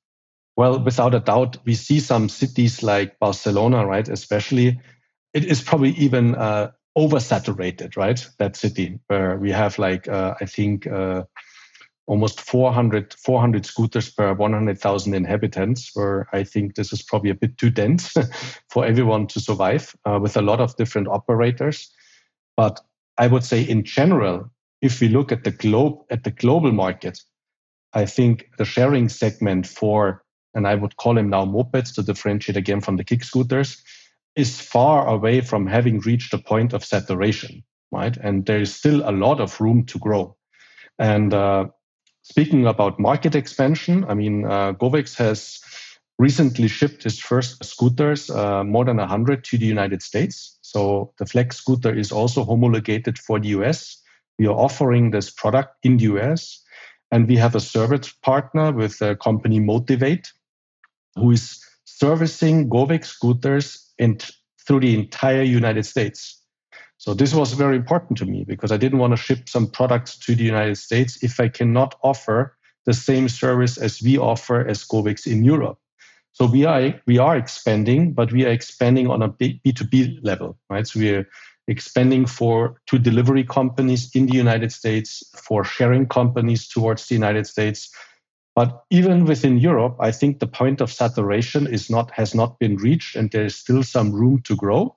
[0.56, 4.08] well, without a doubt, we see some cities like Barcelona, right?
[4.08, 4.80] Especially,
[5.32, 8.26] it is probably even uh, oversaturated, right?
[8.38, 10.88] That city where we have like, I think,
[12.08, 17.58] almost 400, 400 scooters per 100,000 inhabitants, where I think this is probably a bit
[17.58, 18.14] too dense
[18.70, 21.92] for everyone to survive uh, with a lot of different operators.
[22.56, 22.80] But
[23.18, 27.20] I would say in general, if we look at the globe at the global market,
[27.92, 32.56] I think the sharing segment for, and I would call them now mopeds to differentiate
[32.56, 33.82] again from the kick scooters,
[34.34, 38.16] is far away from having reached a point of saturation, right?
[38.16, 40.36] And there is still a lot of room to grow.
[40.98, 41.66] And uh,
[42.30, 45.60] Speaking about market expansion, I mean, uh, GOVECS has
[46.18, 50.58] recently shipped its first scooters, uh, more than 100, to the United States.
[50.60, 53.96] So the Flex scooter is also homologated for the US.
[54.38, 56.62] We are offering this product in the US.
[57.10, 60.30] And we have a service partner with the company Motivate,
[61.14, 64.18] who is servicing GOVECS scooters in,
[64.66, 66.37] through the entire United States.
[66.98, 70.18] So this was very important to me because I didn't want to ship some products
[70.18, 72.56] to the United States if I cannot offer
[72.86, 75.78] the same service as we offer as GOVECS in Europe.
[76.32, 80.86] So we are we are expanding, but we are expanding on a B2B level, right?
[80.86, 81.28] So we are
[81.68, 87.46] expanding for to delivery companies in the United States, for sharing companies towards the United
[87.46, 87.90] States.
[88.56, 92.76] But even within Europe, I think the point of saturation is not has not been
[92.76, 94.96] reached, and there is still some room to grow.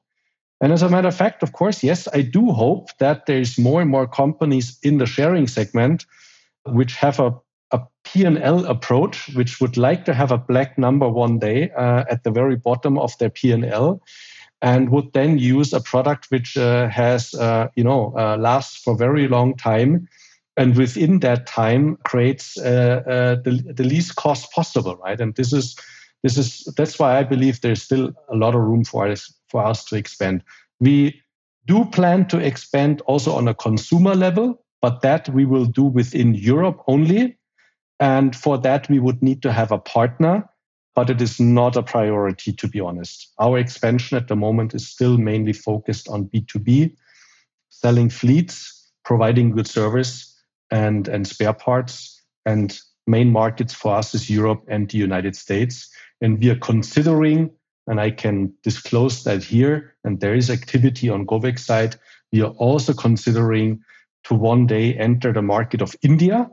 [0.62, 3.82] And as a matter of fact, of course, yes, I do hope that there's more
[3.82, 6.06] and more companies in the sharing segment
[6.65, 7.34] which have a,
[7.71, 12.24] a P&L approach, which would like to have a black number one day uh, at
[12.24, 14.00] the very bottom of their P&L
[14.62, 18.93] and would then use a product which uh, has, uh, you know, uh, lasts for
[18.93, 20.08] a very long time
[20.58, 25.19] and within that time creates uh, uh, the, the least cost possible, right?
[25.19, 25.76] And this is
[26.21, 29.64] this is that's why I believe there's still a lot of room for us for
[29.64, 30.44] us to expand.
[30.80, 31.22] We
[31.68, 36.34] do plan to expand also on a consumer level, but that we will do within
[36.34, 37.38] Europe only.
[38.00, 40.50] And for that, we would need to have a partner,
[40.96, 43.32] but it is not a priority, to be honest.
[43.38, 46.96] Our expansion at the moment is still mainly focused on B2B,
[47.70, 50.36] selling fleets, providing good service
[50.72, 52.20] and, and spare parts.
[52.46, 55.90] And main markets for us is Europe and the United States.
[56.22, 57.52] And we are considering
[57.88, 59.96] and I can disclose that here.
[60.04, 61.96] And there is activity on GOVECS side.
[62.32, 63.82] We are also considering
[64.26, 66.50] to one day enter the market of India.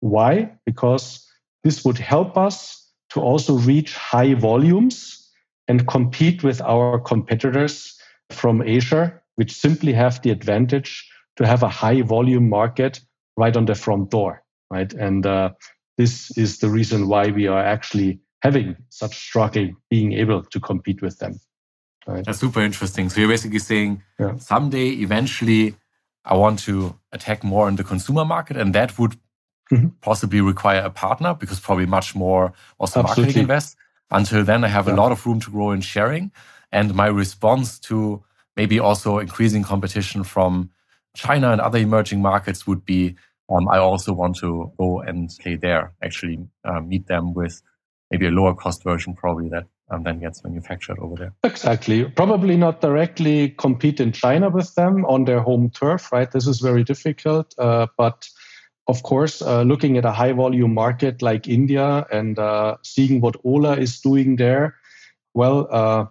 [0.00, 0.52] Why?
[0.66, 1.26] Because
[1.62, 5.30] this would help us to also reach high volumes
[5.68, 7.98] and compete with our competitors
[8.30, 13.00] from Asia, which simply have the advantage to have a high volume market
[13.36, 14.92] right on the front door, right?
[14.92, 15.50] And uh,
[15.96, 21.00] this is the reason why we are actually having such struggle being able to compete
[21.00, 21.40] with them.
[22.06, 22.24] Right?
[22.24, 23.08] That's super interesting.
[23.08, 24.36] So you're basically saying yeah.
[24.36, 25.74] someday, eventually,
[26.26, 29.16] I want to attack more in the consumer market, and that would
[29.72, 29.88] mm-hmm.
[30.02, 33.22] possibly require a partner because probably much more also Absolutely.
[33.22, 33.76] marketing invest.
[34.10, 34.94] Until then, I have yeah.
[34.94, 36.30] a lot of room to grow in sharing.
[36.70, 38.22] And my response to
[38.56, 40.70] maybe also increasing competition from
[41.16, 43.16] China and other emerging markets would be
[43.50, 47.62] um, I also want to go and play there, actually uh, meet them with
[48.14, 51.32] maybe a lower cost version, probably that um, then gets manufactured over there.
[51.42, 52.04] Exactly.
[52.04, 56.30] Probably not directly compete in China with them on their home turf, right?
[56.30, 57.52] This is very difficult.
[57.58, 58.28] Uh, but
[58.86, 63.34] of course, uh, looking at a high volume market like India and uh, seeing what
[63.42, 64.76] Ola is doing there,
[65.34, 66.04] well, uh,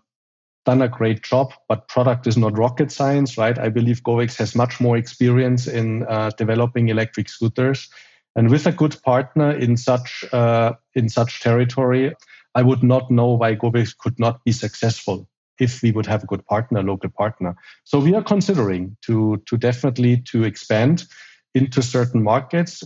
[0.66, 3.58] done a great job, but product is not rocket science, right?
[3.58, 7.90] I believe Govecs has much more experience in uh, developing electric scooters,
[8.36, 12.14] and with a good partner in such uh, in such territory,
[12.56, 15.28] I would not know why Govecs could not be successful
[15.60, 17.56] if we would have a good partner, local partner.
[17.84, 21.06] So we are considering to to definitely to expand
[21.54, 22.84] into certain markets.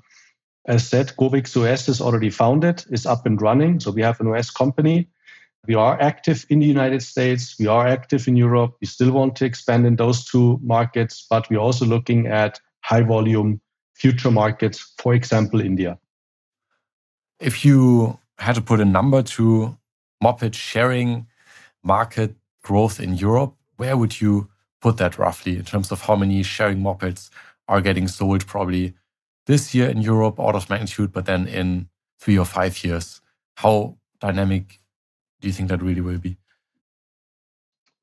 [0.68, 3.80] As said, Govecs OS is already founded, is up and running.
[3.80, 5.08] So we have an OS company
[5.68, 7.56] we are active in the United States.
[7.60, 8.78] We are active in Europe.
[8.80, 13.02] We still want to expand in those two markets, but we're also looking at high
[13.02, 13.60] volume
[13.98, 15.98] future markets, for example, India.
[17.40, 19.78] If you had to put a number to
[20.22, 21.28] moped sharing
[21.84, 24.50] market growth in Europe, where would you
[24.82, 27.30] put that roughly in terms of how many sharing mopeds
[27.68, 28.94] are getting sold probably
[29.48, 33.22] this year in Europe, out of magnitude, but then in three or five years?
[33.56, 34.80] How dynamic
[35.42, 36.38] do you think that really will be?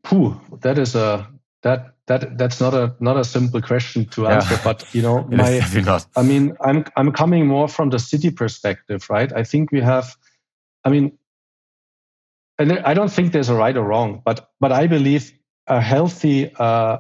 [0.03, 1.29] Pooh, that is a
[1.65, 4.55] that that that's not a not a simple question to answer.
[4.55, 4.61] Yeah.
[4.63, 5.61] But you know, my
[6.15, 9.33] I mean, I'm I'm coming more from the city perspective, right?
[9.33, 10.15] I think we have,
[10.85, 11.19] I mean,
[12.59, 15.33] and I don't think there's a right or wrong, but but I believe
[15.67, 16.99] a healthy uh,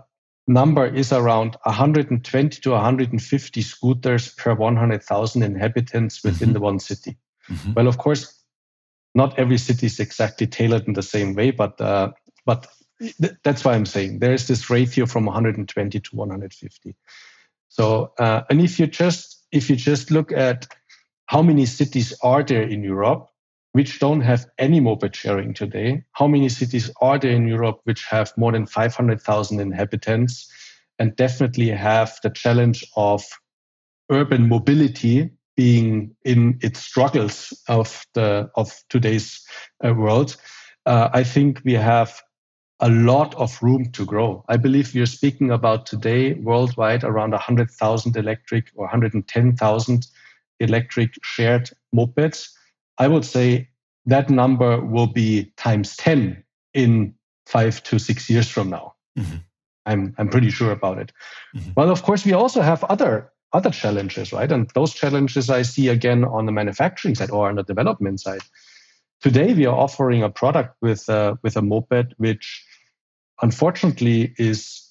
[0.49, 6.55] number is around 120 to 150 scooters per 100,000 inhabitants within mm-hmm.
[6.55, 7.19] the one city.
[7.51, 7.75] Mm-hmm.
[7.75, 8.43] Well, of course,
[9.15, 12.13] not every city is exactly tailored in the same way, but uh,
[12.47, 12.67] but
[13.13, 16.95] th- that's why I'm saying there is this ratio from 120 to 150.
[17.69, 20.67] So uh, and if you just if you just look at
[21.27, 23.29] how many cities are there in Europe
[23.73, 28.05] which don't have any moped sharing today, how many cities are there in Europe which
[28.05, 30.49] have more than 500,000 inhabitants
[31.01, 33.25] and definitely have the challenge of
[34.11, 39.45] urban mobility being in its struggles of the of today's
[39.85, 40.37] uh, world,
[40.87, 42.21] uh, I think we have
[42.81, 44.45] a lot of room to grow.
[44.49, 50.07] I believe we are speaking about today worldwide around 100,000 electric or 110,000
[50.61, 52.51] electric shared mopeds.
[52.99, 53.69] I would say
[54.07, 56.43] that number will be times 10
[56.75, 57.15] in
[57.47, 58.95] five to six years from now.
[59.19, 59.37] Mm-hmm.
[59.87, 61.13] I'm, I'm pretty sure about it.
[61.55, 61.71] Mm-hmm.
[61.77, 64.51] Well, of course, we also have other other challenges, right?
[64.51, 68.41] And those challenges I see again on the manufacturing side or on the development side.
[69.21, 72.65] Today, we are offering a product with uh, with a moped which,
[73.41, 74.85] unfortunately, is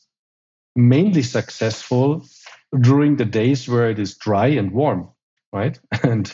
[0.75, 2.25] mainly successful
[2.81, 5.09] during the days where it is dry and warm,
[5.51, 5.79] right?
[6.03, 6.33] And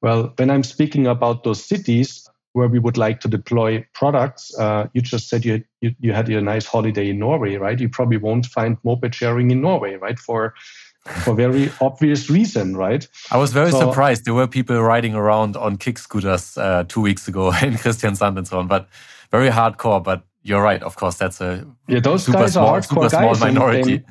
[0.00, 4.88] well, when I'm speaking about those cities where we would like to deploy products, uh,
[4.92, 7.80] you just said you, you you had your nice holiday in Norway, right?
[7.80, 10.18] You probably won't find moped sharing in Norway, right?
[10.18, 10.54] For
[11.04, 13.06] for very obvious reason, right?
[13.30, 14.24] I was very so, surprised.
[14.24, 18.46] There were people riding around on kick scooters uh, two weeks ago in Kristiansand and
[18.46, 18.88] so on, but
[19.30, 20.02] very hardcore.
[20.02, 22.00] But you're right, of course, that's a yeah.
[22.00, 23.94] Those super guys small, are hardcore super small minority.
[23.94, 24.04] And,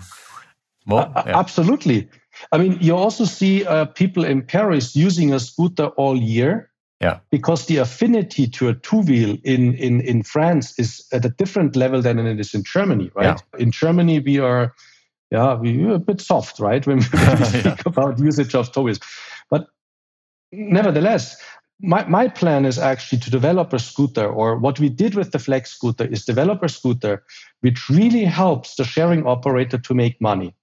[0.86, 1.38] More, yeah.
[1.38, 2.10] Absolutely.
[2.52, 6.70] I mean, you also see uh, people in Paris using a scooter all year.
[7.00, 7.20] Yeah.
[7.32, 11.76] Because the affinity to a two wheel in, in, in France is at a different
[11.76, 13.42] level than it is in Germany, right?
[13.54, 13.60] Yeah.
[13.60, 14.76] In Germany, we are
[15.32, 17.04] yeah, we're a bit soft, right, when we
[17.46, 19.00] speak about usage of toys.
[19.50, 19.68] But
[20.52, 21.42] nevertheless,
[21.82, 25.40] my, my plan is actually to develop a scooter, or what we did with the
[25.40, 27.24] Flex scooter is develop a scooter
[27.62, 30.54] which really helps the sharing operator to make money.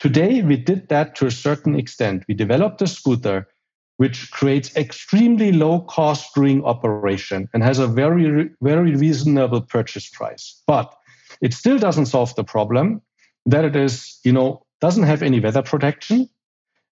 [0.00, 2.24] Today, we did that to a certain extent.
[2.28, 3.48] We developed a scooter
[3.96, 10.60] which creates extremely low cost during operation and has a very, very reasonable purchase price.
[10.66, 10.94] But
[11.40, 13.00] it still doesn't solve the problem
[13.46, 16.28] that it is, you know, doesn't have any weather protection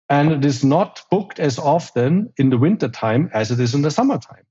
[0.09, 3.83] and it is not booked as often in the winter time as it is in
[3.83, 4.45] the summertime.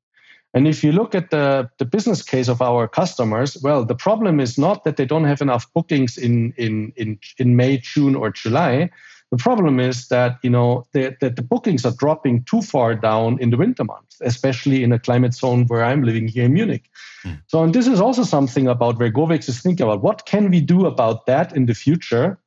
[0.55, 4.39] And if you look at the, the business case of our customers, well, the problem
[4.39, 8.29] is not that they don't have enough bookings in, in, in, in May, June, or
[8.29, 8.91] July.
[9.33, 13.39] The problem is that you know the, the, the, bookings are dropping too far down
[13.41, 16.87] in the winter months, especially in a climate zone where I'm living here in Munich.
[17.25, 17.41] Mm.
[17.47, 20.61] So, and this is also something about where Govecs is thinking about what can we
[20.61, 22.37] do about that in the future,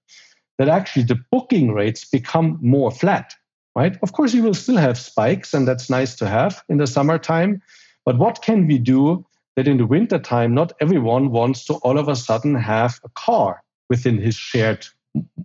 [0.58, 3.34] that actually the booking rates become more flat,
[3.74, 3.98] right?
[4.00, 7.62] Of course, you will still have spikes, and that's nice to have in the summertime.
[8.04, 9.26] But what can we do
[9.56, 13.64] that in the wintertime, not everyone wants to all of a sudden have a car
[13.88, 14.86] within his shared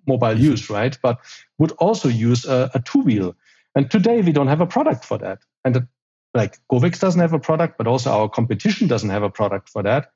[0.08, 0.44] mobile mm-hmm.
[0.44, 0.98] use, right?
[1.02, 1.20] But
[1.58, 3.36] would also use a, a two wheel.
[3.76, 5.40] And today we don't have a product for that.
[5.64, 5.88] And the,
[6.34, 9.84] like Govecs doesn't have a product, but also our competition doesn't have a product for
[9.84, 10.12] that.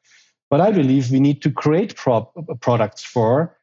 [0.49, 2.32] But I believe we need to create pro-
[2.62, 3.58] products for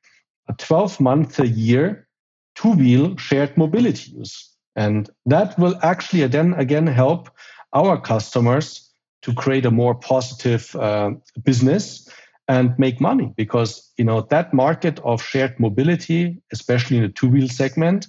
[0.48, 2.08] a 12 month a year
[2.54, 4.50] two wheel shared mobility use.
[4.76, 7.30] And that will actually then again help
[7.72, 8.90] our customers
[9.22, 11.12] to create a more positive uh,
[11.44, 12.08] business
[12.52, 16.20] and make money because you know that market of shared mobility
[16.56, 18.08] especially in the two wheel segment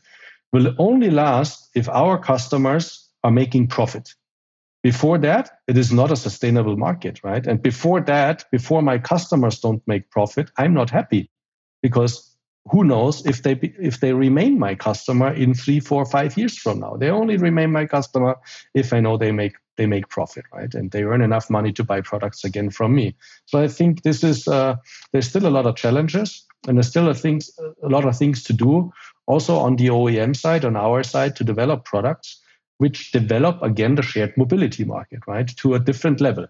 [0.51, 2.85] will only last if our customers
[3.23, 4.05] are making profit.
[4.89, 7.45] Before that it is not a sustainable market right?
[7.47, 11.23] And before that before my customers don't make profit i'm not happy
[11.81, 12.13] because
[12.71, 13.55] who knows if they
[13.89, 16.93] if they remain my customer in three four five years from now.
[17.01, 18.35] They only remain my customer
[18.81, 21.84] if i know they make they make profit right and they earn enough money to
[21.84, 23.15] buy products again from me
[23.45, 24.76] so i think this is uh,
[25.11, 27.51] there's still a lot of challenges and there's still a things
[27.84, 28.91] a lot of things to do
[29.26, 32.41] also on the oem side on our side to develop products
[32.78, 36.47] which develop again the shared mobility market right to a different level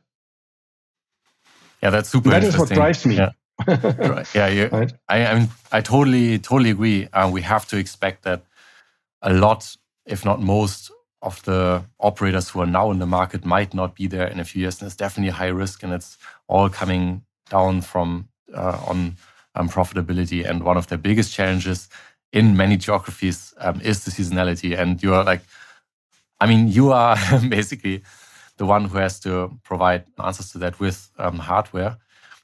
[1.81, 3.31] yeah that's super that is what drives me yeah
[3.67, 4.27] right.
[4.33, 4.91] Yeah, you, right?
[5.07, 7.07] I, I, mean, I totally, totally agree.
[7.13, 8.43] Uh, we have to expect that
[9.21, 10.91] a lot, if not most,
[11.23, 14.43] of the operators who are now in the market might not be there in a
[14.43, 14.79] few years.
[14.79, 16.17] And it's definitely high risk, and it's
[16.47, 19.15] all coming down from uh, on
[19.55, 20.47] um, profitability.
[20.47, 21.89] And one of the biggest challenges
[22.33, 24.77] in many geographies um, is the seasonality.
[24.77, 25.41] And you are like,
[26.41, 27.17] I mean, you are
[27.49, 28.03] basically
[28.57, 31.97] the one who has to provide answers to that with um, hardware.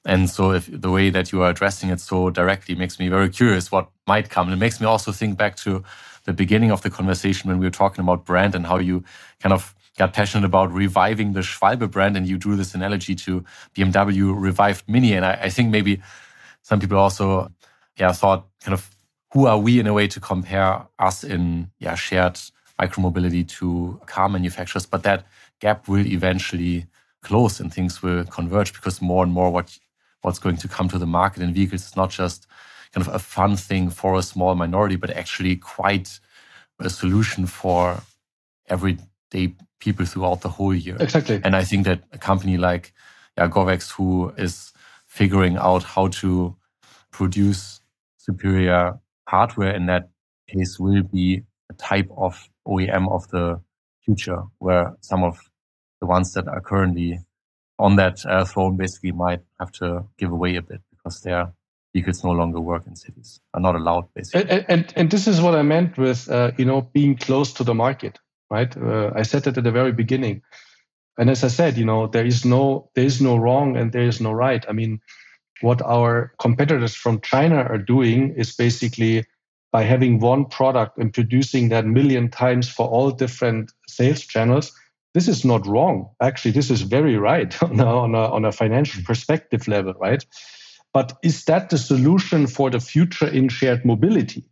[0.05, 3.29] And so, if the way that you are addressing it so directly makes me very
[3.29, 4.49] curious what might come.
[4.51, 5.83] It makes me also think back to
[6.29, 9.03] the beginning of the conversation when we were talking about brand and how you
[9.41, 12.15] kind of got passionate about reviving the Schwalbe brand.
[12.15, 13.43] And you drew this analogy to
[13.75, 15.13] BMW revived Mini.
[15.13, 15.99] And I, I think maybe
[16.61, 17.51] some people also,
[17.97, 18.91] yeah, thought kind of
[19.33, 22.39] who are we in a way to compare us in yeah shared
[22.79, 25.25] micromobility to car manufacturers, but that
[25.59, 26.85] gap will eventually
[27.23, 29.79] close and things will converge because more and more what
[30.21, 32.45] what's going to come to the market in vehicles is not just
[32.93, 36.19] kind of a fun thing for a small minority, but actually quite
[36.79, 38.01] a solution for
[38.67, 40.97] everyday people throughout the whole year.
[40.99, 41.41] Exactly.
[41.43, 42.93] And I think that a company like
[43.37, 44.73] yeah, Govecs, who is
[45.07, 46.55] figuring out how to
[47.11, 47.81] produce
[48.17, 50.09] superior hardware in that
[50.47, 53.61] case, will be a type of OEM of the
[54.03, 55.37] future, where some of
[56.01, 57.19] the ones that are currently
[57.77, 61.53] on that uh, throne basically might have to give away a bit because their
[61.93, 64.49] vehicles no longer work in cities, are not allowed basically.
[64.49, 67.63] And, and, and this is what I meant with, uh, you know, being close to
[67.63, 68.19] the market,
[68.49, 68.75] right?
[68.75, 70.41] Uh, I said it at the very beginning.
[71.17, 74.07] And as I said, you know, there is no, there is no wrong and there
[74.07, 74.63] is no right.
[74.69, 75.01] I mean,
[75.61, 79.25] what our competitors from China are doing is basically
[79.71, 84.71] by having one product and producing that million times for all different sales channels,
[85.13, 86.09] this is not wrong.
[86.21, 90.25] Actually, this is very right on a, on a, on a financial perspective level, right?
[90.93, 94.43] But is that the solution for the future in shared mobility?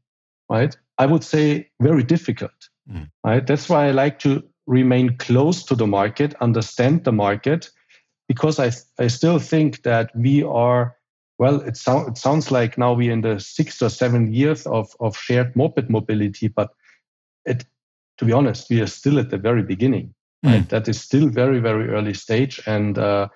[0.49, 0.75] Right?
[0.97, 2.69] I would say very difficult.
[2.91, 3.09] Mm.
[3.23, 3.45] Right?
[3.45, 7.69] That's why I like to remain close to the market, understand the market,
[8.27, 8.71] because I
[9.03, 10.95] I still think that we are
[11.37, 11.61] well.
[11.61, 15.17] It sounds it sounds like now we're in the sixth or seventh years of of
[15.17, 16.69] shared moped mobility, but
[17.45, 17.65] it
[18.17, 20.13] to be honest, we are still at the very beginning.
[20.43, 20.63] Right?
[20.63, 20.69] Mm.
[20.69, 22.61] That is still very, very early stage.
[22.65, 23.29] And uh,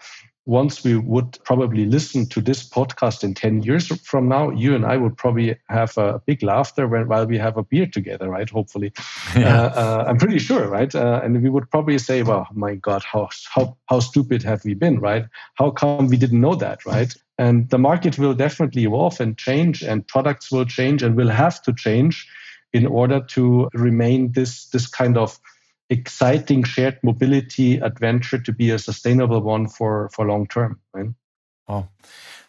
[0.46, 4.86] once we would probably listen to this podcast in 10 years from now, you and
[4.86, 8.50] I would probably have a big laughter when, while we have a beer together, right?
[8.50, 8.94] Hopefully.
[9.34, 9.62] Yeah.
[9.62, 10.94] Uh, uh, I'm pretty sure, right?
[10.94, 14.74] Uh, and we would probably say, well, my God, how, how, how stupid have we
[14.74, 15.26] been, right?
[15.56, 17.14] How come we didn't know that, right?
[17.38, 21.62] And the market will definitely evolve and change, and products will change and will have
[21.64, 22.28] to change
[22.74, 25.40] in order to remain this, this kind of
[25.92, 30.80] exciting shared mobility adventure to be a sustainable one for, for long term.
[30.94, 31.10] Right?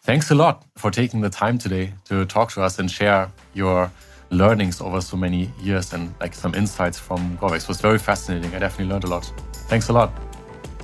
[0.01, 3.91] Thanks a lot for taking the time today to talk to us and share your
[4.31, 7.63] learnings over so many years and like some insights from Govecs.
[7.63, 8.53] It was very fascinating.
[8.55, 9.31] I definitely learned a lot.
[9.69, 10.11] Thanks a lot.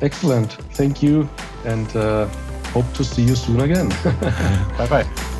[0.01, 0.53] Excellent.
[0.74, 1.28] Thank you.
[1.66, 2.28] And uh,
[2.74, 3.89] hope to see you soon again.
[4.78, 5.36] bye bye.